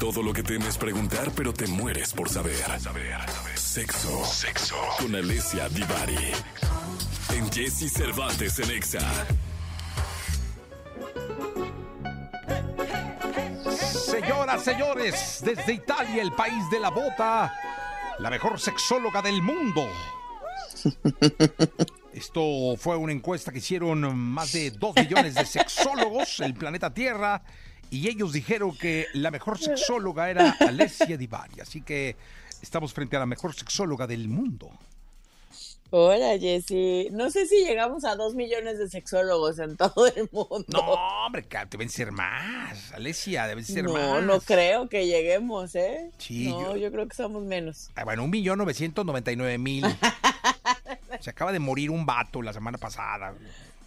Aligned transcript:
Todo 0.00 0.22
lo 0.22 0.32
que 0.32 0.42
temes 0.42 0.78
preguntar, 0.78 1.30
pero 1.36 1.52
te 1.52 1.66
mueres 1.66 2.14
por 2.14 2.26
saber. 2.26 2.56
Sexo. 3.54 4.24
Sexo. 4.24 4.74
Con 4.98 5.14
Alessia 5.14 5.68
Divari. 5.68 6.32
En 7.34 7.52
Jesse 7.52 7.92
Cervantes 7.92 8.58
en 8.60 8.70
Exa. 8.70 9.06
Señoras, 13.92 14.64
señores, 14.64 15.42
desde 15.44 15.74
Italia, 15.74 16.22
el 16.22 16.32
país 16.32 16.64
de 16.70 16.80
la 16.80 16.88
bota, 16.88 17.54
la 18.18 18.30
mejor 18.30 18.58
sexóloga 18.58 19.20
del 19.20 19.42
mundo. 19.42 19.86
Esto 22.14 22.74
fue 22.78 22.96
una 22.96 23.12
encuesta 23.12 23.52
que 23.52 23.58
hicieron 23.58 24.18
más 24.18 24.52
de 24.52 24.70
2 24.70 24.96
millones 24.96 25.34
de 25.34 25.44
sexólogos 25.44 26.40
en 26.40 26.46
el 26.46 26.54
planeta 26.54 26.88
Tierra 26.94 27.42
y 27.90 28.08
ellos 28.08 28.32
dijeron 28.32 28.76
que 28.76 29.06
la 29.12 29.30
mejor 29.30 29.58
sexóloga 29.62 30.30
era 30.30 30.56
Alessia 30.60 31.16
Divari. 31.16 31.60
Así 31.60 31.82
que 31.82 32.16
estamos 32.62 32.94
frente 32.94 33.16
a 33.16 33.20
la 33.20 33.26
mejor 33.26 33.54
sexóloga 33.54 34.06
del 34.06 34.28
mundo. 34.28 34.70
Hola, 35.92 36.38
Jessy. 36.38 37.08
No 37.10 37.30
sé 37.30 37.46
si 37.46 37.64
llegamos 37.64 38.04
a 38.04 38.14
dos 38.14 38.36
millones 38.36 38.78
de 38.78 38.88
sexólogos 38.88 39.58
en 39.58 39.76
todo 39.76 40.06
el 40.06 40.28
mundo. 40.30 40.64
No, 40.68 40.80
hombre, 41.26 41.44
deben 41.68 41.88
ser 41.88 42.12
más. 42.12 42.92
Alessia, 42.92 43.48
deben 43.48 43.64
ser 43.64 43.84
más. 43.88 43.94
No, 43.94 44.20
no 44.20 44.40
creo 44.40 44.88
que 44.88 45.06
lleguemos, 45.06 45.74
¿eh? 45.74 46.12
Sí. 46.18 46.48
No, 46.48 46.76
yo, 46.76 46.92
creo 46.92 47.08
que 47.08 47.16
somos 47.16 47.42
menos. 47.42 47.90
Ah, 47.96 48.04
bueno, 48.04 48.22
un 48.22 48.30
millón 48.30 48.58
novecientos 48.58 49.04
noventa 49.04 49.32
y 49.32 49.36
nueve 49.36 49.58
mil. 49.58 49.84
Se 51.20 51.30
acaba 51.30 51.50
de 51.50 51.58
morir 51.58 51.90
un 51.90 52.06
vato 52.06 52.40
la 52.40 52.52
semana 52.52 52.78
pasada. 52.78 53.34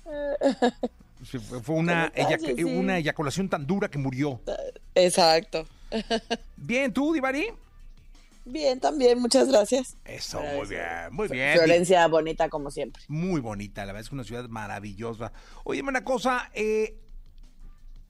Fue 1.23 1.75
una, 1.75 2.11
una 2.65 2.97
eyaculación 2.97 3.49
tan 3.49 3.65
dura 3.65 3.89
que 3.89 3.97
murió. 3.97 4.41
Exacto. 4.95 5.65
Bien, 6.57 6.91
¿tú, 6.93 7.13
Divari? 7.13 7.47
Bien, 8.45 8.79
también, 8.79 9.19
muchas 9.19 9.47
gracias. 9.47 9.95
Eso, 10.03 10.41
muy 10.41 10.67
bien, 10.67 10.85
muy 11.11 11.29
bien. 11.29 11.55
Florencia, 11.55 12.05
bonita 12.07 12.49
como 12.49 12.71
siempre. 12.71 13.01
Muy 13.07 13.39
bonita, 13.39 13.85
la 13.85 13.93
verdad 13.93 14.01
es 14.01 14.09
que 14.09 14.15
una 14.15 14.25
ciudad 14.25 14.49
maravillosa. 14.49 15.31
Oye, 15.63 15.81
una 15.81 16.03
cosa, 16.03 16.51
eh, 16.53 16.97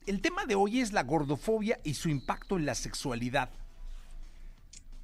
el 0.06 0.20
tema 0.20 0.44
de 0.44 0.56
hoy 0.56 0.80
es 0.80 0.92
la 0.92 1.04
gordofobia 1.04 1.78
y 1.84 1.94
su 1.94 2.08
impacto 2.08 2.56
en 2.56 2.66
la 2.66 2.74
sexualidad. 2.74 3.50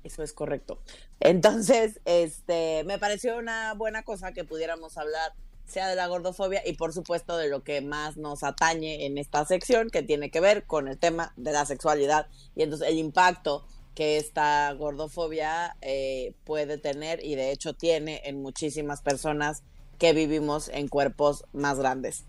Eso 0.02 0.22
es 0.24 0.32
correcto. 0.32 0.82
Entonces, 1.20 2.00
este, 2.06 2.82
me 2.84 2.98
pareció 2.98 3.38
una 3.38 3.74
buena 3.74 4.02
cosa 4.02 4.32
que 4.32 4.44
pudiéramos 4.44 4.98
hablar 4.98 5.32
sea 5.70 5.88
de 5.88 5.96
la 5.96 6.06
gordofobia 6.06 6.62
y 6.66 6.74
por 6.74 6.92
supuesto 6.92 7.36
de 7.36 7.48
lo 7.48 7.62
que 7.62 7.80
más 7.80 8.16
nos 8.16 8.42
atañe 8.42 9.06
en 9.06 9.16
esta 9.18 9.44
sección, 9.44 9.90
que 9.90 10.02
tiene 10.02 10.30
que 10.30 10.40
ver 10.40 10.66
con 10.66 10.88
el 10.88 10.98
tema 10.98 11.32
de 11.36 11.52
la 11.52 11.64
sexualidad 11.64 12.26
y 12.54 12.62
entonces 12.62 12.88
el 12.88 12.98
impacto 12.98 13.64
que 13.94 14.16
esta 14.16 14.72
gordofobia 14.72 15.76
eh, 15.80 16.34
puede 16.44 16.78
tener 16.78 17.24
y 17.24 17.34
de 17.34 17.50
hecho 17.50 17.74
tiene 17.74 18.22
en 18.24 18.42
muchísimas 18.42 19.02
personas 19.02 19.62
que 19.98 20.12
vivimos 20.12 20.68
en 20.68 20.88
cuerpos 20.88 21.44
más 21.52 21.78
grandes. 21.78 22.24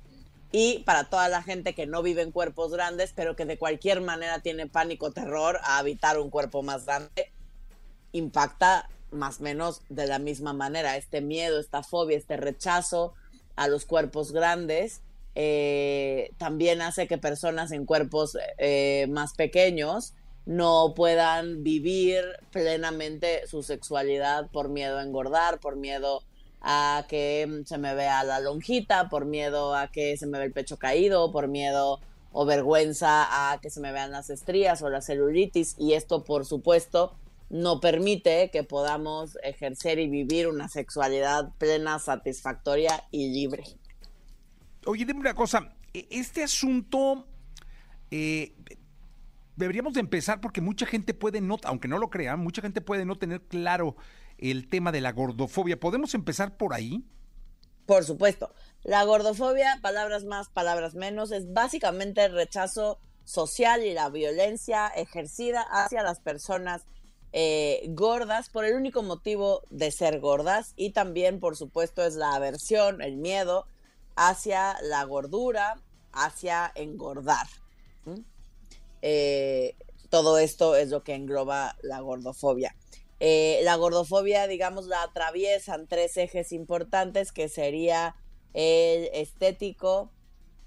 Y 0.51 0.79
para 0.79 1.05
toda 1.05 1.29
la 1.29 1.41
gente 1.41 1.73
que 1.73 1.87
no 1.87 2.03
vive 2.03 2.21
en 2.23 2.31
cuerpos 2.31 2.71
grandes, 2.71 3.13
pero 3.15 3.37
que 3.37 3.45
de 3.45 3.57
cualquier 3.57 4.01
manera 4.01 4.41
tiene 4.41 4.67
pánico, 4.67 5.11
terror 5.11 5.59
a 5.63 5.77
habitar 5.77 6.19
un 6.19 6.29
cuerpo 6.29 6.61
más 6.61 6.85
grande, 6.85 7.31
impacta 8.11 8.89
más 9.11 9.39
o 9.39 9.43
menos 9.43 9.81
de 9.87 10.07
la 10.07 10.19
misma 10.19 10.51
manera. 10.51 10.97
Este 10.97 11.21
miedo, 11.21 11.59
esta 11.59 11.83
fobia, 11.83 12.17
este 12.17 12.35
rechazo 12.35 13.13
a 13.55 13.67
los 13.67 13.85
cuerpos 13.85 14.31
grandes 14.31 15.01
eh, 15.33 16.31
también 16.37 16.81
hace 16.81 17.07
que 17.07 17.17
personas 17.17 17.71
en 17.71 17.85
cuerpos 17.85 18.37
eh, 18.57 19.07
más 19.09 19.33
pequeños 19.33 20.13
no 20.45 20.93
puedan 20.95 21.63
vivir 21.63 22.23
plenamente 22.51 23.47
su 23.47 23.63
sexualidad 23.63 24.49
por 24.51 24.69
miedo 24.69 24.97
a 24.97 25.03
engordar, 25.03 25.59
por 25.59 25.77
miedo 25.77 26.23
a 26.61 27.05
que 27.07 27.63
se 27.65 27.77
me 27.77 27.95
vea 27.95 28.23
la 28.23 28.39
lonjita, 28.39 29.07
por 29.09 29.25
miedo 29.25 29.75
a 29.75 29.87
que 29.91 30.17
se 30.17 30.27
me 30.27 30.37
vea 30.37 30.47
el 30.47 30.53
pecho 30.53 30.77
caído, 30.77 31.31
por 31.31 31.47
miedo 31.47 31.99
o 32.33 32.45
vergüenza 32.45 33.51
a 33.51 33.59
que 33.61 33.69
se 33.69 33.79
me 33.79 33.91
vean 33.91 34.11
las 34.11 34.29
estrías 34.29 34.81
o 34.81 34.89
la 34.89 35.01
celulitis. 35.01 35.75
Y 35.77 35.93
esto 35.93 36.23
por 36.23 36.45
supuesto 36.45 37.13
no 37.51 37.81
permite 37.81 38.49
que 38.49 38.63
podamos 38.63 39.37
ejercer 39.43 39.99
y 39.99 40.07
vivir 40.07 40.47
una 40.47 40.69
sexualidad 40.69 41.53
plena, 41.57 41.99
satisfactoria 41.99 43.03
y 43.11 43.29
libre. 43.29 43.63
Oye, 44.85 45.05
dime 45.05 45.19
una 45.19 45.33
cosa, 45.33 45.75
e, 45.93 46.07
este 46.09 46.43
asunto 46.43 47.27
eh, 48.09 48.55
deberíamos 49.57 49.93
de 49.93 49.99
empezar 49.99 50.39
porque 50.39 50.61
mucha 50.61 50.85
gente 50.85 51.13
puede 51.13 51.41
no, 51.41 51.57
aunque 51.65 51.89
no 51.89 51.97
lo 51.97 52.09
crean, 52.09 52.39
mucha 52.39 52.61
gente 52.61 52.79
puede 52.79 53.03
no 53.03 53.17
tener 53.17 53.41
claro 53.41 53.97
el 54.37 54.69
tema 54.69 54.93
de 54.93 55.01
la 55.01 55.11
gordofobia. 55.11 55.77
¿Podemos 55.77 56.13
empezar 56.13 56.55
por 56.55 56.73
ahí? 56.73 57.03
Por 57.85 58.05
supuesto. 58.05 58.53
La 58.83 59.03
gordofobia, 59.03 59.77
palabras 59.81 60.23
más, 60.23 60.47
palabras 60.47 60.95
menos, 60.95 61.33
es 61.33 61.51
básicamente 61.51 62.23
el 62.23 62.31
rechazo 62.31 62.97
social 63.25 63.83
y 63.83 63.93
la 63.93 64.09
violencia 64.09 64.87
ejercida 64.87 65.61
hacia 65.69 66.01
las 66.01 66.21
personas 66.21 66.85
eh, 67.33 67.85
gordas 67.89 68.49
por 68.49 68.65
el 68.65 68.75
único 68.75 69.03
motivo 69.03 69.63
de 69.69 69.91
ser 69.91 70.19
gordas 70.19 70.73
y 70.75 70.91
también, 70.91 71.39
por 71.39 71.55
supuesto, 71.55 72.03
es 72.03 72.15
la 72.15 72.33
aversión, 72.33 73.01
el 73.01 73.17
miedo 73.17 73.65
hacia 74.15 74.75
la 74.81 75.03
gordura, 75.05 75.81
hacia 76.11 76.71
engordar. 76.75 77.47
Eh, 79.01 79.75
todo 80.09 80.37
esto 80.37 80.75
es 80.75 80.89
lo 80.89 81.03
que 81.03 81.15
engloba 81.15 81.77
la 81.81 82.01
gordofobia. 82.01 82.75
Eh, 83.21 83.61
la 83.63 83.75
gordofobia, 83.75 84.47
digamos, 84.47 84.87
la 84.87 85.03
atraviesan 85.03 85.87
tres 85.87 86.17
ejes 86.17 86.51
importantes, 86.51 87.31
que 87.31 87.47
sería 87.49 88.15
el 88.53 89.09
estético, 89.13 90.11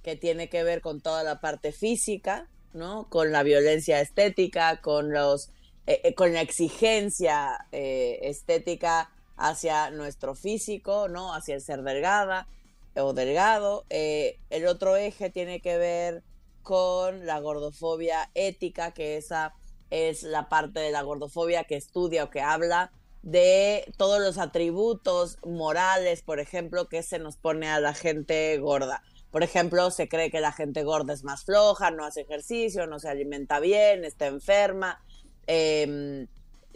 que 0.02 0.16
tiene 0.16 0.48
que 0.48 0.62
ver 0.62 0.80
con 0.80 1.00
toda 1.00 1.24
la 1.24 1.40
parte 1.40 1.72
física, 1.72 2.48
¿no? 2.72 3.08
Con 3.10 3.32
la 3.32 3.42
violencia 3.42 4.00
estética, 4.00 4.80
con 4.80 5.12
los, 5.12 5.50
eh, 5.86 6.14
con 6.14 6.32
la 6.32 6.40
exigencia 6.40 7.58
estética 7.70 9.10
hacia 9.36 9.90
nuestro 9.90 10.34
físico, 10.34 11.08
¿no? 11.08 11.34
Hacia 11.34 11.54
el 11.54 11.60
ser 11.60 11.82
delgada 11.82 12.48
o 12.96 13.12
delgado. 13.12 13.84
el 13.88 14.66
otro 14.66 14.96
eje 14.96 15.30
tiene 15.30 15.60
que 15.60 15.78
ver 15.78 16.22
con 16.62 17.26
la 17.26 17.40
gordofobia 17.40 18.30
ética, 18.34 18.92
que 18.92 19.16
esa 19.16 19.54
es 19.90 20.22
la 20.22 20.48
parte 20.48 20.80
de 20.80 20.90
la 20.90 21.02
gordofobia 21.02 21.64
que 21.64 21.76
estudia 21.76 22.24
o 22.24 22.30
que 22.30 22.40
habla 22.40 22.90
de 23.22 23.90
todos 23.96 24.20
los 24.20 24.36
atributos 24.38 25.38
morales, 25.44 26.22
por 26.22 26.40
ejemplo, 26.40 26.88
que 26.88 27.02
se 27.02 27.18
nos 27.18 27.36
pone 27.36 27.68
a 27.68 27.80
la 27.80 27.94
gente 27.94 28.58
gorda. 28.58 29.02
Por 29.30 29.42
ejemplo, 29.42 29.90
se 29.90 30.08
cree 30.08 30.30
que 30.30 30.40
la 30.40 30.52
gente 30.52 30.84
gorda 30.84 31.14
es 31.14 31.24
más 31.24 31.44
floja, 31.44 31.90
no 31.90 32.04
hace 32.04 32.20
ejercicio, 32.20 32.86
no 32.86 32.98
se 32.98 33.08
alimenta 33.08 33.60
bien, 33.60 34.04
está 34.04 34.26
enferma, 34.26 35.02
em, 35.46 36.26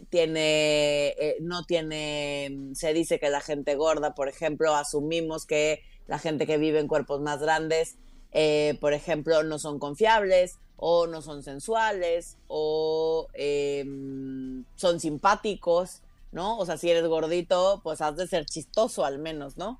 tiene, 0.09 1.09
eh, 1.09 1.37
no 1.41 1.63
tiene, 1.63 2.71
se 2.73 2.93
dice 2.93 3.19
que 3.19 3.29
la 3.29 3.41
gente 3.41 3.75
gorda, 3.75 4.15
por 4.15 4.29
ejemplo, 4.29 4.75
asumimos 4.75 5.45
que 5.45 5.81
la 6.07 6.19
gente 6.19 6.47
que 6.47 6.57
vive 6.57 6.79
en 6.79 6.87
cuerpos 6.87 7.21
más 7.21 7.39
grandes 7.41 7.97
eh, 8.31 8.77
por 8.79 8.93
ejemplo, 8.93 9.43
no 9.43 9.59
son 9.59 9.79
confiables 9.79 10.59
o 10.75 11.07
no 11.07 11.21
son 11.21 11.43
sensuales 11.43 12.37
o 12.47 13.27
em, 13.33 14.63
son 14.75 14.99
simpáticos, 14.99 16.01
¿no? 16.31 16.57
O 16.57 16.65
sea, 16.65 16.77
si 16.77 16.89
eres 16.89 17.05
gordito, 17.07 17.81
pues 17.83 18.01
has 18.01 18.15
de 18.15 18.27
ser 18.27 18.45
chistoso 18.45 19.03
al 19.03 19.19
menos, 19.19 19.57
¿no? 19.57 19.79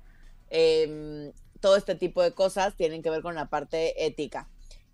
Em, 0.50 1.32
todo 1.60 1.76
este 1.76 1.94
tipo 1.94 2.22
de 2.22 2.32
cosas 2.32 2.76
tienen 2.76 3.02
que 3.02 3.10
ver 3.10 3.22
con 3.22 3.34
la 3.34 3.48
parte 3.48 4.04
ética. 4.04 4.48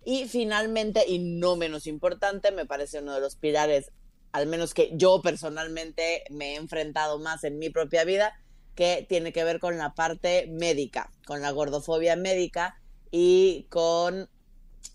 Y 0.09 0.29
finalmente, 0.29 1.03
y 1.05 1.19
no 1.19 1.57
menos 1.57 1.85
importante, 1.85 2.53
me 2.53 2.65
parece 2.65 2.99
uno 2.99 3.13
de 3.13 3.19
los 3.19 3.35
pilares, 3.35 3.91
al 4.31 4.47
menos 4.47 4.73
que 4.73 4.89
yo 4.93 5.21
personalmente 5.21 6.23
me 6.29 6.53
he 6.53 6.55
enfrentado 6.55 7.19
más 7.19 7.43
en 7.43 7.59
mi 7.59 7.69
propia 7.69 8.05
vida, 8.05 8.33
que 8.73 9.05
tiene 9.09 9.33
que 9.33 9.43
ver 9.43 9.59
con 9.59 9.77
la 9.77 9.95
parte 9.95 10.47
médica, 10.47 11.11
con 11.25 11.41
la 11.41 11.51
gordofobia 11.51 12.15
médica, 12.15 12.79
y 13.11 13.67
con 13.69 14.29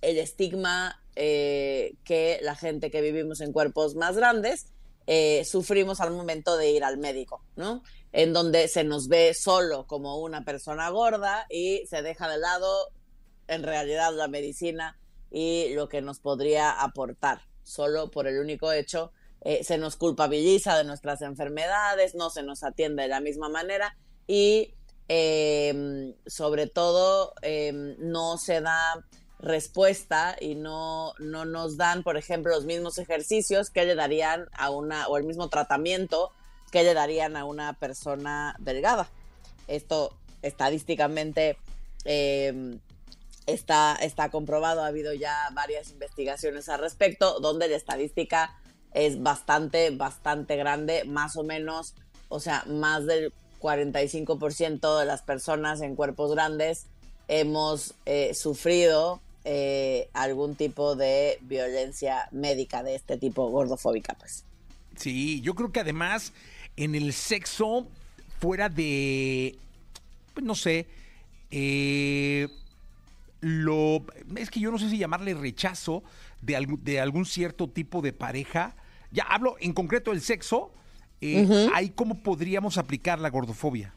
el 0.00 0.16
estigma 0.16 0.98
eh, 1.14 1.92
que 2.04 2.38
la 2.40 2.54
gente 2.54 2.90
que 2.90 3.02
vivimos 3.02 3.42
en 3.42 3.52
cuerpos 3.52 3.94
más 3.94 4.16
grandes 4.16 4.68
eh, 5.06 5.44
sufrimos 5.44 6.00
al 6.00 6.12
momento 6.12 6.56
de 6.56 6.70
ir 6.70 6.84
al 6.84 6.96
médico, 6.96 7.44
¿no? 7.54 7.82
En 8.12 8.32
donde 8.32 8.66
se 8.66 8.82
nos 8.82 9.08
ve 9.08 9.34
solo 9.34 9.86
como 9.86 10.16
una 10.22 10.46
persona 10.46 10.88
gorda 10.88 11.44
y 11.50 11.84
se 11.90 12.00
deja 12.00 12.30
de 12.30 12.38
lado 12.38 12.88
en 13.46 13.62
realidad 13.62 14.14
la 14.14 14.28
medicina 14.28 14.98
y 15.32 15.74
lo 15.74 15.88
que 15.88 16.02
nos 16.02 16.20
podría 16.20 16.70
aportar, 16.70 17.40
solo 17.62 18.10
por 18.10 18.26
el 18.26 18.38
único 18.38 18.72
hecho, 18.72 19.12
eh, 19.40 19.64
se 19.64 19.78
nos 19.78 19.96
culpabiliza 19.96 20.76
de 20.76 20.84
nuestras 20.84 21.22
enfermedades, 21.22 22.14
no 22.14 22.30
se 22.30 22.42
nos 22.42 22.62
atiende 22.62 23.02
de 23.02 23.08
la 23.08 23.20
misma 23.20 23.48
manera 23.48 23.96
y 24.26 24.74
Em, 25.14 26.14
sobre 26.26 26.68
todo 26.68 27.34
em, 27.42 27.96
no 27.98 28.38
se 28.38 28.62
da 28.62 29.04
respuesta 29.40 30.36
y 30.40 30.54
no, 30.54 31.12
no 31.18 31.44
nos 31.44 31.76
dan, 31.76 32.02
por 32.02 32.16
ejemplo, 32.16 32.54
los 32.54 32.64
mismos 32.64 32.96
ejercicios 32.96 33.68
que 33.68 33.84
le 33.84 33.94
darían 33.94 34.46
a 34.52 34.70
una, 34.70 35.08
o 35.08 35.18
el 35.18 35.24
mismo 35.24 35.48
tratamiento 35.48 36.30
que 36.70 36.82
le 36.82 36.94
darían 36.94 37.36
a 37.36 37.44
una 37.44 37.74
persona 37.74 38.56
delgada. 38.58 39.10
Esto 39.68 40.16
estadísticamente 40.40 41.58
em, 42.04 42.78
está, 43.46 43.96
está 43.96 44.30
comprobado, 44.30 44.82
ha 44.82 44.86
habido 44.86 45.12
ya 45.14 45.48
varias 45.52 45.90
investigaciones 45.90 46.68
al 46.68 46.80
respecto, 46.80 47.40
donde 47.40 47.68
la 47.68 47.76
estadística 47.76 48.56
es 48.92 49.22
bastante, 49.22 49.90
bastante 49.90 50.56
grande, 50.56 51.04
más 51.04 51.36
o 51.36 51.44
menos, 51.44 51.94
o 52.28 52.40
sea, 52.40 52.64
más 52.66 53.06
del 53.06 53.32
45% 53.60 54.98
de 54.98 55.06
las 55.06 55.22
personas 55.22 55.80
en 55.80 55.94
cuerpos 55.94 56.32
grandes 56.32 56.86
hemos 57.28 57.94
eh, 58.04 58.34
sufrido 58.34 59.20
eh, 59.44 60.08
algún 60.12 60.54
tipo 60.54 60.96
de 60.96 61.38
violencia 61.42 62.28
médica 62.32 62.82
de 62.82 62.94
este 62.94 63.16
tipo 63.16 63.48
gordofóbica, 63.48 64.14
pues. 64.14 64.44
Sí, 64.96 65.40
yo 65.40 65.54
creo 65.54 65.72
que 65.72 65.80
además 65.80 66.32
en 66.76 66.94
el 66.94 67.12
sexo, 67.12 67.86
fuera 68.40 68.68
de, 68.68 69.56
pues 70.34 70.44
no 70.44 70.54
sé, 70.54 70.86
eh, 71.50 72.48
lo, 73.42 74.06
es 74.36 74.50
que 74.50 74.60
yo 74.60 74.70
no 74.70 74.78
sé 74.78 74.88
si 74.88 74.96
llamarle 74.96 75.34
rechazo 75.34 76.02
de, 76.40 76.66
de 76.80 77.00
algún 77.00 77.26
cierto 77.26 77.68
tipo 77.68 78.00
de 78.00 78.12
pareja. 78.12 78.74
Ya 79.10 79.24
hablo 79.24 79.56
en 79.60 79.74
concreto 79.74 80.12
del 80.12 80.22
sexo. 80.22 80.72
Eh, 81.20 81.68
¿Ahí 81.74 81.90
cómo 81.90 82.22
podríamos 82.22 82.78
aplicar 82.78 83.18
la 83.18 83.30
gordofobia? 83.30 83.94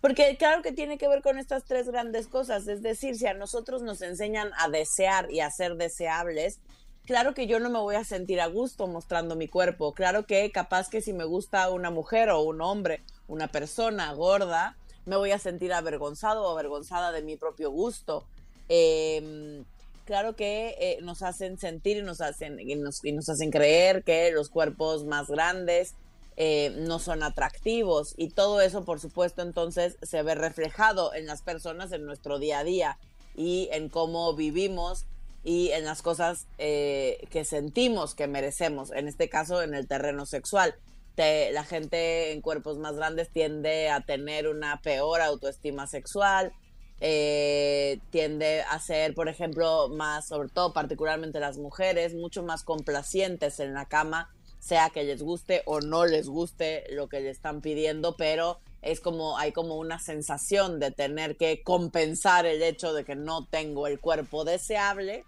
Porque 0.00 0.36
claro 0.38 0.62
que 0.62 0.72
tiene 0.72 0.98
que 0.98 1.08
ver 1.08 1.22
con 1.22 1.38
estas 1.38 1.64
tres 1.64 1.88
grandes 1.88 2.28
cosas, 2.28 2.68
es 2.68 2.82
decir, 2.82 3.16
si 3.16 3.26
a 3.26 3.34
nosotros 3.34 3.82
nos 3.82 4.02
enseñan 4.02 4.50
a 4.58 4.68
desear 4.68 5.30
y 5.30 5.40
a 5.40 5.50
ser 5.50 5.76
deseables, 5.76 6.60
claro 7.06 7.32
que 7.32 7.46
yo 7.46 7.58
no 7.60 7.70
me 7.70 7.78
voy 7.78 7.96
a 7.96 8.04
sentir 8.04 8.40
a 8.40 8.46
gusto 8.46 8.86
mostrando 8.86 9.36
mi 9.36 9.48
cuerpo, 9.48 9.94
claro 9.94 10.26
que 10.26 10.50
capaz 10.52 10.90
que 10.90 11.00
si 11.00 11.12
me 11.14 11.24
gusta 11.24 11.70
una 11.70 11.90
mujer 11.90 12.28
o 12.28 12.42
un 12.42 12.60
hombre, 12.60 13.02
una 13.26 13.48
persona 13.48 14.12
gorda, 14.12 14.76
me 15.06 15.16
voy 15.16 15.30
a 15.30 15.38
sentir 15.38 15.72
avergonzado 15.72 16.44
o 16.44 16.50
avergonzada 16.50 17.12
de 17.12 17.22
mi 17.22 17.36
propio 17.36 17.70
gusto. 17.70 18.26
Em, 18.68 19.64
claro 20.04 20.34
que 20.34 20.76
eh, 20.80 20.98
nos 21.02 21.22
hacen 21.22 21.58
sentir 21.58 21.98
y 21.98 22.02
nos 22.02 22.20
hacen, 22.20 22.58
y 22.58 22.74
nos, 22.74 23.28
hacen 23.28 23.50
creer 23.50 24.02
que 24.02 24.30
los 24.32 24.48
cuerpos 24.48 25.04
más 25.04 25.28
grandes 25.28 25.94
eh, 26.36 26.74
no 26.76 26.98
son 26.98 27.22
atractivos 27.22 28.14
y 28.16 28.28
todo 28.28 28.60
eso 28.60 28.84
por 28.84 29.00
supuesto 29.00 29.40
entonces 29.40 29.96
se 30.02 30.22
ve 30.22 30.34
reflejado 30.34 31.14
en 31.14 31.26
las 31.26 31.40
personas 31.40 31.92
en 31.92 32.04
nuestro 32.04 32.38
día 32.38 32.58
a 32.58 32.64
día 32.64 32.98
y 33.34 33.70
en 33.72 33.88
cómo 33.88 34.34
vivimos 34.34 35.06
y 35.44 35.70
en 35.70 35.84
las 35.84 36.02
cosas 36.02 36.46
eh, 36.58 37.26
que 37.30 37.44
sentimos 37.44 38.14
que 38.14 38.26
merecemos, 38.26 38.90
en 38.90 39.06
este 39.06 39.28
caso 39.28 39.62
en 39.62 39.74
el 39.74 39.86
terreno 39.86 40.26
sexual. 40.26 40.74
la 41.16 41.64
gente 41.64 42.32
en 42.32 42.42
cuerpos 42.42 42.78
más 42.78 42.96
grandes 42.96 43.30
tiende 43.30 43.88
a 43.88 44.00
tener 44.00 44.48
una 44.48 44.82
peor 44.82 45.20
autoestima 45.22 45.86
sexual, 45.86 46.52
eh, 47.00 47.98
tiende 48.10 48.62
a 48.62 48.78
ser, 48.78 49.14
por 49.14 49.28
ejemplo, 49.28 49.88
más, 49.88 50.28
sobre 50.28 50.48
todo 50.48 50.72
particularmente 50.72 51.40
las 51.40 51.58
mujeres, 51.58 52.14
mucho 52.14 52.42
más 52.42 52.62
complacientes 52.62 53.60
en 53.60 53.74
la 53.74 53.86
cama 53.86 54.30
sea 54.66 54.90
que 54.90 55.04
les 55.04 55.22
guste 55.22 55.62
o 55.66 55.80
no 55.80 56.06
les 56.06 56.28
guste 56.28 56.84
lo 56.90 57.08
que 57.08 57.20
le 57.20 57.30
están 57.30 57.60
pidiendo, 57.60 58.16
pero 58.16 58.58
es 58.82 59.00
como 59.00 59.38
hay 59.38 59.52
como 59.52 59.76
una 59.76 59.98
sensación 60.00 60.80
de 60.80 60.90
tener 60.90 61.36
que 61.36 61.62
compensar 61.62 62.46
el 62.46 62.62
hecho 62.62 62.92
de 62.92 63.04
que 63.04 63.14
no 63.14 63.46
tengo 63.46 63.86
el 63.86 64.00
cuerpo 64.00 64.44
deseable 64.44 65.24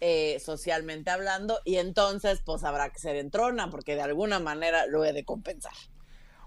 eh, 0.00 0.40
socialmente 0.42 1.10
hablando 1.10 1.60
y 1.66 1.76
entonces 1.76 2.40
pues 2.42 2.64
habrá 2.64 2.88
que 2.90 2.98
ser 2.98 3.16
entrona 3.16 3.68
porque 3.70 3.96
de 3.96 4.02
alguna 4.02 4.40
manera 4.40 4.86
lo 4.86 5.04
he 5.04 5.12
de 5.12 5.24
compensar. 5.24 5.74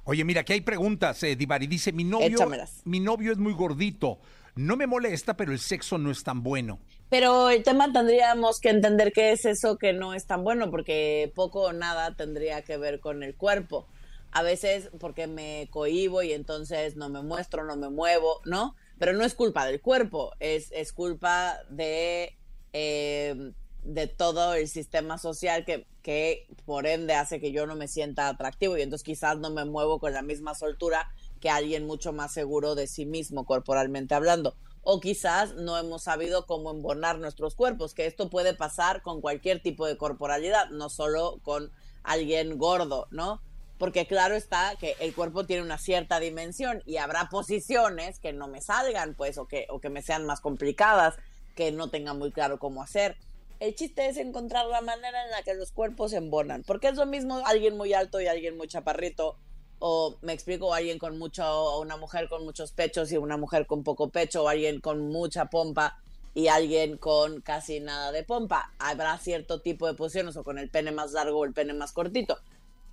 Oye, 0.05 0.25
mira, 0.25 0.41
aquí 0.41 0.53
hay 0.53 0.61
preguntas, 0.61 1.21
eh, 1.23 1.35
Divari. 1.35 1.67
Dice, 1.67 1.93
mi 1.93 2.03
novio, 2.03 2.49
mi 2.83 2.99
novio 2.99 3.31
es 3.31 3.37
muy 3.37 3.53
gordito. 3.53 4.19
No 4.55 4.77
me 4.77 4.85
molesta, 4.85 5.35
pero 5.35 5.51
el 5.51 5.59
sexo 5.59 5.97
no 5.97 6.11
es 6.11 6.23
tan 6.23 6.43
bueno. 6.43 6.79
Pero 7.09 7.49
el 7.49 7.63
tema 7.63 7.91
tendríamos 7.91 8.59
que 8.59 8.69
entender 8.69 9.11
qué 9.11 9.31
es 9.31 9.45
eso 9.45 9.77
que 9.77 9.93
no 9.93 10.13
es 10.13 10.25
tan 10.25 10.43
bueno, 10.43 10.69
porque 10.69 11.31
poco 11.35 11.61
o 11.61 11.73
nada 11.73 12.15
tendría 12.15 12.63
que 12.63 12.77
ver 12.77 12.99
con 12.99 13.23
el 13.23 13.35
cuerpo. 13.35 13.87
A 14.31 14.43
veces 14.43 14.89
porque 14.99 15.27
me 15.27 15.67
cohibo 15.71 16.23
y 16.23 16.33
entonces 16.33 16.95
no 16.95 17.09
me 17.09 17.21
muestro, 17.21 17.63
no 17.65 17.77
me 17.77 17.89
muevo, 17.89 18.41
¿no? 18.45 18.75
Pero 18.99 19.13
no 19.13 19.23
es 19.23 19.33
culpa 19.33 19.65
del 19.65 19.81
cuerpo, 19.81 20.33
es, 20.39 20.71
es 20.71 20.93
culpa 20.93 21.57
de, 21.69 22.37
eh, 22.73 23.53
de 23.83 24.07
todo 24.07 24.53
el 24.53 24.67
sistema 24.67 25.17
social 25.17 25.65
que, 25.65 25.87
que 26.01 26.47
por 26.65 26.87
ende 26.87 27.13
hace 27.13 27.39
que 27.39 27.51
yo 27.51 27.65
no 27.65 27.75
me 27.75 27.87
sienta 27.87 28.27
atractivo 28.27 28.77
y 28.77 28.81
entonces 28.81 29.03
quizás 29.03 29.37
no 29.37 29.49
me 29.49 29.65
muevo 29.65 29.99
con 29.99 30.13
la 30.13 30.21
misma 30.21 30.55
soltura 30.55 31.11
que 31.43 31.49
alguien 31.49 31.85
mucho 31.85 32.13
más 32.13 32.31
seguro 32.31 32.73
de 32.73 32.87
sí 32.87 33.05
mismo 33.05 33.45
corporalmente 33.45 34.15
hablando 34.15 34.55
o 34.81 35.01
quizás 35.01 35.55
no 35.55 35.77
hemos 35.77 36.03
sabido 36.03 36.45
cómo 36.45 36.71
embonar 36.71 37.19
nuestros 37.19 37.53
cuerpos, 37.53 37.93
que 37.93 38.05
esto 38.05 38.29
puede 38.29 38.53
pasar 38.53 39.01
con 39.01 39.19
cualquier 39.19 39.61
tipo 39.61 39.85
de 39.85 39.97
corporalidad, 39.97 40.69
no 40.69 40.87
solo 40.87 41.41
con 41.43 41.69
alguien 42.01 42.57
gordo, 42.57 43.09
¿no? 43.11 43.41
Porque 43.77 44.07
claro 44.07 44.35
está 44.35 44.77
que 44.79 44.95
el 45.01 45.13
cuerpo 45.13 45.45
tiene 45.45 45.63
una 45.63 45.77
cierta 45.77 46.21
dimensión 46.21 46.81
y 46.85 46.95
habrá 46.95 47.27
posiciones 47.29 48.19
que 48.19 48.31
no 48.31 48.47
me 48.47 48.61
salgan, 48.61 49.13
pues, 49.13 49.37
o 49.37 49.45
que, 49.45 49.67
o 49.69 49.81
que 49.81 49.89
me 49.89 50.01
sean 50.01 50.25
más 50.25 50.39
complicadas, 50.39 51.15
que 51.55 51.73
no 51.73 51.89
tenga 51.89 52.13
muy 52.13 52.31
claro 52.31 52.57
cómo 52.57 52.81
hacer. 52.81 53.17
El 53.59 53.75
chiste 53.75 54.07
es 54.07 54.15
encontrar 54.15 54.65
la 54.67 54.79
manera 54.79 55.25
en 55.25 55.31
la 55.31 55.43
que 55.43 55.55
los 55.55 55.73
cuerpos 55.73 56.11
se 56.11 56.17
embonan, 56.17 56.63
porque 56.63 56.87
es 56.87 56.95
lo 56.95 57.05
mismo 57.05 57.41
alguien 57.45 57.75
muy 57.75 57.93
alto 57.93 58.21
y 58.21 58.27
alguien 58.27 58.55
muy 58.55 58.69
chaparrito, 58.69 59.37
o 59.85 60.17
me 60.21 60.31
explico, 60.31 60.73
alguien 60.73 60.97
con 60.97 61.19
mucho, 61.19 61.43
o 61.45 61.81
una 61.81 61.97
mujer 61.97 62.29
con 62.29 62.45
muchos 62.45 62.71
pechos 62.71 63.11
y 63.11 63.17
una 63.17 63.35
mujer 63.35 63.67
con 63.67 63.83
poco 63.83 64.07
pecho, 64.07 64.43
o 64.43 64.47
alguien 64.47 64.79
con 64.79 65.09
mucha 65.09 65.47
pompa 65.47 65.99
y 66.33 66.47
alguien 66.47 66.97
con 66.97 67.41
casi 67.41 67.81
nada 67.81 68.13
de 68.13 68.23
pompa. 68.23 68.71
Habrá 68.79 69.17
cierto 69.17 69.59
tipo 69.59 69.85
de 69.85 69.93
posiciones, 69.93 70.37
o 70.37 70.45
con 70.45 70.57
el 70.57 70.69
pene 70.69 70.93
más 70.93 71.11
largo 71.11 71.39
o 71.39 71.43
el 71.43 71.51
pene 71.51 71.73
más 71.73 71.91
cortito. 71.91 72.37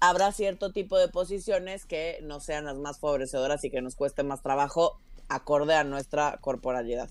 Habrá 0.01 0.33
cierto 0.33 0.73
tipo 0.73 0.99
de 0.99 1.07
posiciones 1.07 1.87
que 1.87 2.19
no 2.23 2.41
sean 2.41 2.65
las 2.65 2.77
más 2.77 2.99
favorecedoras 2.99 3.63
y 3.63 3.71
que 3.71 3.83
nos 3.83 3.95
cueste 3.95 4.25
más 4.25 4.43
trabajo 4.43 4.99
acorde 5.29 5.75
a 5.77 5.85
nuestra 5.85 6.39
corporalidad. 6.41 7.09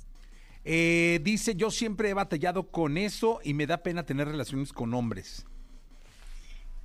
Eh, 0.66 1.22
dice, 1.24 1.56
yo 1.56 1.72
siempre 1.72 2.10
he 2.10 2.14
batallado 2.14 2.68
con 2.68 2.98
eso 2.98 3.40
y 3.46 3.54
me 3.54 3.66
da 3.66 3.78
pena 3.78 4.06
tener 4.06 4.28
relaciones 4.28 4.74
con 4.74 4.94
hombres. 4.94 5.46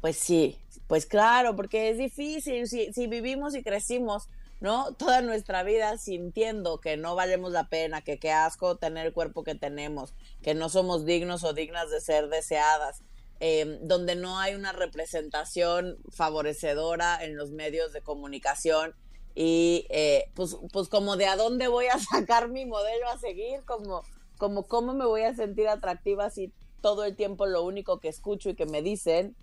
Pues 0.00 0.16
sí, 0.16 0.58
pues 0.86 1.06
claro, 1.06 1.56
porque 1.56 1.90
es 1.90 1.98
difícil, 1.98 2.68
si, 2.68 3.06
vivimos 3.06 3.54
y 3.54 3.62
crecimos, 3.62 4.28
¿no? 4.60 4.94
Toda 4.94 5.22
nuestra 5.22 5.62
vida 5.62 5.96
sintiendo 5.98 6.78
que 6.80 6.96
no 6.96 7.14
valemos 7.14 7.52
la 7.52 7.68
pena, 7.68 8.02
que 8.02 8.18
qué 8.18 8.32
asco 8.32 8.76
tener 8.76 9.06
el 9.06 9.12
cuerpo 9.12 9.44
que 9.44 9.54
tenemos, 9.54 10.14
que 10.42 10.54
no 10.54 10.68
somos 10.68 11.04
dignos 11.04 11.42
o 11.44 11.54
dignas 11.54 11.90
de 11.90 12.00
ser 12.00 12.28
deseadas, 12.28 13.02
em, 13.40 13.78
donde 13.82 14.14
no 14.14 14.38
hay 14.38 14.54
una 14.54 14.72
representación 14.72 15.98
favorecedora 16.10 17.24
en 17.24 17.36
los 17.36 17.50
medios 17.50 17.92
de 17.92 18.02
comunicación 18.02 18.94
y 19.34 19.86
eh, 19.90 20.30
pues, 20.34 20.56
pues 20.72 20.88
como 20.88 21.16
de 21.16 21.26
a 21.26 21.36
dónde 21.36 21.68
voy 21.68 21.86
a 21.86 21.98
sacar 21.98 22.48
mi 22.48 22.66
modelo 22.66 23.08
a 23.08 23.18
seguir, 23.18 23.64
como, 23.64 24.02
como 24.38 24.66
cómo 24.66 24.94
me 24.94 25.06
voy 25.06 25.22
a 25.22 25.34
sentir 25.34 25.66
atractiva 25.68 26.30
si 26.30 26.52
todo 26.80 27.04
el 27.04 27.16
tiempo 27.16 27.46
lo 27.46 27.62
único 27.62 27.98
que 27.98 28.08
escucho 28.08 28.50
y 28.50 28.54
que 28.54 28.66
me 28.66 28.82
dicen 28.82 29.34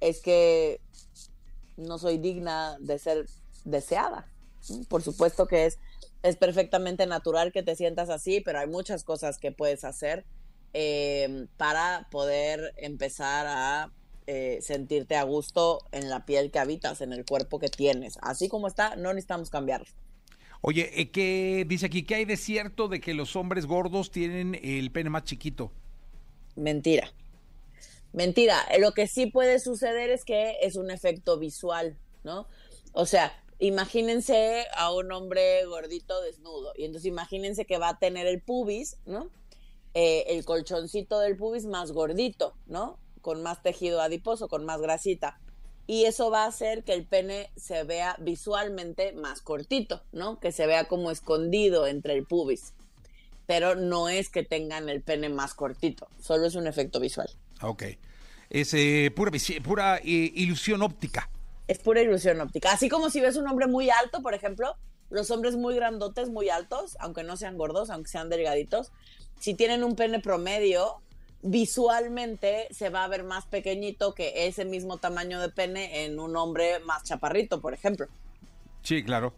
es 0.00 0.20
que 0.20 0.80
no 1.76 1.98
soy 1.98 2.18
digna 2.18 2.76
de 2.80 2.98
ser 2.98 3.26
deseada. 3.64 4.26
Por 4.88 5.02
supuesto 5.02 5.46
que 5.46 5.66
es, 5.66 5.78
es 6.22 6.36
perfectamente 6.36 7.06
natural 7.06 7.52
que 7.52 7.62
te 7.62 7.76
sientas 7.76 8.10
así, 8.10 8.40
pero 8.40 8.58
hay 8.58 8.66
muchas 8.66 9.04
cosas 9.04 9.38
que 9.38 9.52
puedes 9.52 9.84
hacer 9.84 10.24
em, 10.72 11.48
para 11.56 12.08
poder 12.10 12.74
empezar 12.76 13.46
a 13.48 13.92
eh, 14.26 14.58
sentirte 14.60 15.16
a 15.16 15.22
gusto 15.22 15.80
en 15.92 16.10
la 16.10 16.26
piel 16.26 16.50
que 16.50 16.58
habitas, 16.58 17.00
en 17.00 17.12
el 17.12 17.24
cuerpo 17.24 17.58
que 17.58 17.68
tienes. 17.68 18.18
Así 18.22 18.48
como 18.48 18.68
está, 18.68 18.96
no 18.96 19.12
necesitamos 19.12 19.50
cambiarlo. 19.50 19.88
Oye, 20.62 21.00
eh, 21.00 21.10
¿qué 21.10 21.64
dice 21.66 21.86
aquí? 21.86 22.02
¿Qué 22.02 22.16
hay 22.16 22.24
de 22.26 22.36
cierto 22.36 22.88
de 22.88 23.00
que 23.00 23.14
los 23.14 23.34
hombres 23.34 23.64
gordos 23.64 24.10
tienen 24.10 24.58
el 24.62 24.90
pene 24.92 25.08
más 25.08 25.24
chiquito? 25.24 25.72
Mentira. 26.54 27.10
Mentira, 28.12 28.66
lo 28.78 28.92
que 28.92 29.06
sí 29.06 29.26
puede 29.26 29.60
suceder 29.60 30.10
es 30.10 30.24
que 30.24 30.56
es 30.62 30.76
un 30.76 30.90
efecto 30.90 31.38
visual, 31.38 31.96
¿no? 32.24 32.46
O 32.92 33.06
sea, 33.06 33.32
imagínense 33.60 34.66
a 34.74 34.92
un 34.92 35.12
hombre 35.12 35.64
gordito 35.66 36.20
desnudo 36.22 36.72
y 36.76 36.84
entonces 36.86 37.06
imagínense 37.06 37.66
que 37.66 37.78
va 37.78 37.90
a 37.90 37.98
tener 37.98 38.26
el 38.26 38.42
pubis, 38.42 38.96
¿no? 39.06 39.30
Eh, 39.94 40.24
el 40.28 40.44
colchoncito 40.44 41.20
del 41.20 41.36
pubis 41.36 41.66
más 41.66 41.92
gordito, 41.92 42.54
¿no? 42.66 42.98
Con 43.22 43.42
más 43.42 43.62
tejido 43.62 44.00
adiposo, 44.00 44.48
con 44.48 44.64
más 44.64 44.80
grasita. 44.80 45.40
Y 45.86 46.04
eso 46.04 46.30
va 46.30 46.44
a 46.44 46.48
hacer 46.48 46.84
que 46.84 46.94
el 46.94 47.06
pene 47.06 47.50
se 47.56 47.82
vea 47.84 48.16
visualmente 48.20 49.12
más 49.12 49.40
cortito, 49.40 50.02
¿no? 50.12 50.38
Que 50.38 50.52
se 50.52 50.66
vea 50.66 50.86
como 50.88 51.10
escondido 51.10 51.86
entre 51.86 52.14
el 52.14 52.24
pubis. 52.26 52.74
pero 53.46 53.74
no 53.74 54.08
es 54.08 54.28
que 54.28 54.44
tengan 54.44 54.88
el 54.88 55.02
pene 55.02 55.28
más 55.28 55.54
cortito, 55.54 56.06
solo 56.20 56.46
es 56.46 56.54
un 56.54 56.68
efecto 56.68 57.00
visual. 57.00 57.28
Ok. 57.62 57.84
Es 58.48 58.74
eh, 58.74 59.12
pura, 59.14 59.30
pura 59.62 59.98
eh, 59.98 60.32
ilusión 60.34 60.82
óptica. 60.82 61.30
Es 61.68 61.78
pura 61.78 62.02
ilusión 62.02 62.40
óptica. 62.40 62.72
Así 62.72 62.88
como 62.88 63.10
si 63.10 63.20
ves 63.20 63.36
un 63.36 63.46
hombre 63.46 63.66
muy 63.66 63.90
alto, 63.90 64.22
por 64.22 64.34
ejemplo, 64.34 64.76
los 65.08 65.30
hombres 65.30 65.56
muy 65.56 65.74
grandotes, 65.74 66.28
muy 66.28 66.48
altos, 66.48 66.96
aunque 67.00 67.22
no 67.22 67.36
sean 67.36 67.56
gordos, 67.56 67.90
aunque 67.90 68.10
sean 68.10 68.28
delgaditos, 68.28 68.92
si 69.38 69.54
tienen 69.54 69.84
un 69.84 69.96
pene 69.96 70.20
promedio, 70.20 71.00
visualmente 71.42 72.68
se 72.70 72.90
va 72.90 73.04
a 73.04 73.08
ver 73.08 73.24
más 73.24 73.46
pequeñito 73.46 74.14
que 74.14 74.46
ese 74.46 74.64
mismo 74.64 74.98
tamaño 74.98 75.40
de 75.40 75.48
pene 75.48 76.04
en 76.04 76.18
un 76.18 76.36
hombre 76.36 76.80
más 76.80 77.04
chaparrito, 77.04 77.60
por 77.60 77.72
ejemplo. 77.72 78.06
Sí, 78.82 79.04
claro. 79.04 79.34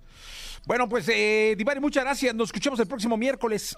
Bueno, 0.67 0.89
pues, 0.89 1.09
eh, 1.09 1.55
Divari, 1.57 1.81
muchas 1.81 2.05
gracias. 2.05 2.35
Nos 2.35 2.49
escuchamos 2.49 2.79
el 2.81 2.87
próximo 2.87 3.17
miércoles. 3.17 3.77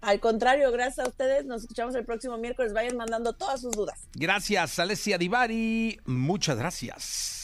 Al 0.00 0.20
contrario, 0.20 0.70
gracias 0.72 1.06
a 1.06 1.08
ustedes. 1.08 1.44
Nos 1.44 1.62
escuchamos 1.62 1.94
el 1.94 2.04
próximo 2.04 2.38
miércoles. 2.38 2.72
Vayan 2.72 2.96
mandando 2.96 3.32
todas 3.32 3.60
sus 3.60 3.72
dudas. 3.72 3.98
Gracias, 4.14 4.78
Alessia 4.78 5.18
Divari. 5.18 6.00
Muchas 6.06 6.56
gracias. 6.58 7.39